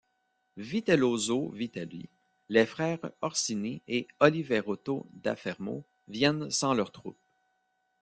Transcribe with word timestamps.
Vitellozzo 0.57 1.49
Vitelli, 1.51 2.09
les 2.49 2.65
frères 2.65 3.11
Orsini 3.21 3.83
et 3.87 4.07
Oliverotto 4.19 5.05
da 5.13 5.35
Fermo 5.35 5.83
viennent 6.07 6.49
sans 6.49 6.73
leurs 6.73 6.91
troupes. 6.91 7.19